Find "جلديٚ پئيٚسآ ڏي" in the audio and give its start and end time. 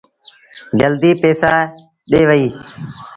0.79-2.21